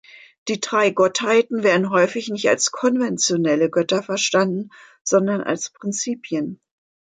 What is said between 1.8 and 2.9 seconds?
häufig nicht als